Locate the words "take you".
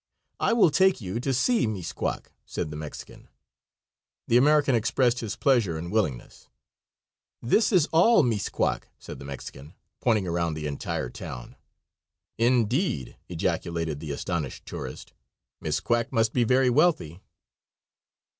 0.71-1.19